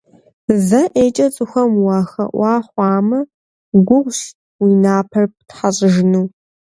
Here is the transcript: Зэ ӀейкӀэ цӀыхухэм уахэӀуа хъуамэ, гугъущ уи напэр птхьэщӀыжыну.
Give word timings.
Зэ 0.65 0.81
ӀейкӀэ 0.93 1.27
цӀыхухэм 1.33 1.71
уахэӀуа 1.85 2.53
хъуамэ, 2.67 3.19
гугъущ 3.87 4.19
уи 4.61 4.71
напэр 4.83 5.25
птхьэщӀыжыну. 5.35 6.25